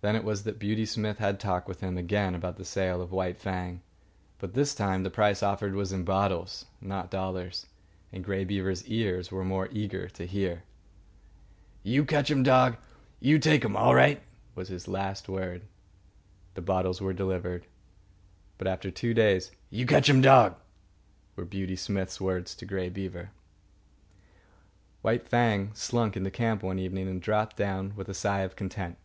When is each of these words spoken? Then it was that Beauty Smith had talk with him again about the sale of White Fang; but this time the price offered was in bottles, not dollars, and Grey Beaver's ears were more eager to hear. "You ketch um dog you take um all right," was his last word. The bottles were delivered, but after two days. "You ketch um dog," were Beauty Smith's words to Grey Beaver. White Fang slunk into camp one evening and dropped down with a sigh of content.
Then 0.00 0.16
it 0.16 0.24
was 0.24 0.44
that 0.44 0.58
Beauty 0.58 0.84
Smith 0.86 1.16
had 1.18 1.38
talk 1.40 1.66
with 1.68 1.80
him 1.80 1.96
again 1.96 2.34
about 2.34 2.56
the 2.56 2.64
sale 2.64 3.00
of 3.00 3.12
White 3.12 3.38
Fang; 3.38 3.80
but 4.38 4.52
this 4.52 4.74
time 4.74 5.02
the 5.02 5.10
price 5.10 5.42
offered 5.42 5.74
was 5.74 5.92
in 5.92 6.04
bottles, 6.04 6.66
not 6.80 7.10
dollars, 7.10 7.66
and 8.12 8.24
Grey 8.24 8.44
Beaver's 8.44 8.86
ears 8.86 9.30
were 9.30 9.44
more 9.44 9.68
eager 9.70 10.08
to 10.08 10.26
hear. 10.26 10.62
"You 11.82 12.04
ketch 12.04 12.30
um 12.30 12.42
dog 12.42 12.76
you 13.20 13.38
take 13.38 13.64
um 13.64 13.76
all 13.76 13.94
right," 13.94 14.22
was 14.54 14.68
his 14.68 14.88
last 14.88 15.26
word. 15.28 15.62
The 16.54 16.62
bottles 16.62 17.00
were 17.02 17.14
delivered, 17.14 17.66
but 18.58 18.66
after 18.66 18.90
two 18.90 19.14
days. 19.14 19.52
"You 19.70 19.86
ketch 19.86 20.10
um 20.10 20.20
dog," 20.22 20.56
were 21.36 21.46
Beauty 21.46 21.76
Smith's 21.76 22.20
words 22.20 22.54
to 22.56 22.66
Grey 22.66 22.88
Beaver. 22.90 23.30
White 25.00 25.26
Fang 25.28 25.72
slunk 25.74 26.14
into 26.16 26.30
camp 26.30 26.62
one 26.62 26.78
evening 26.78 27.08
and 27.08 27.22
dropped 27.22 27.56
down 27.56 27.94
with 27.96 28.08
a 28.10 28.14
sigh 28.14 28.40
of 28.40 28.56
content. 28.56 28.96